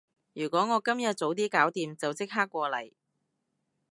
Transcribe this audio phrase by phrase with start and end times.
[0.33, 2.91] 如果我今日早啲搞掂，就即刻過嚟